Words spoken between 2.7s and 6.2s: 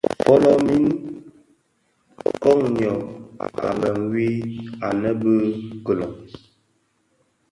йyô a bë ňwi anë bi kilon.